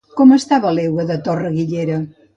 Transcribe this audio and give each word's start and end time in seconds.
Com 0.19 0.31
estava 0.37 0.71
l'euga 0.77 1.05
de 1.11 1.19
Torre-guillera? 1.29 1.99